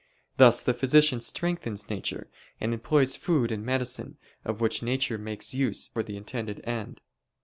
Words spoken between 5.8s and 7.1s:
for the intended end.